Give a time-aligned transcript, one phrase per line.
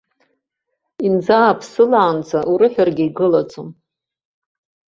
[1.05, 3.69] Инӡааԥсылаанӡа урыҳәаргьы игылаӡом.